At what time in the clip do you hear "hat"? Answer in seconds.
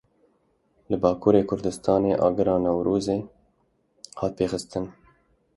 4.19-4.31